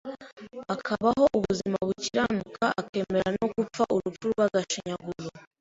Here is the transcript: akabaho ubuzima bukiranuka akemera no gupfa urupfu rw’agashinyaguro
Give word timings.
akabaho 0.75 1.23
ubuzima 1.37 1.77
bukiranuka 1.87 2.65
akemera 2.81 3.29
no 3.39 3.45
gupfa 3.55 3.83
urupfu 3.95 4.23
rw’agashinyaguro 4.33 5.27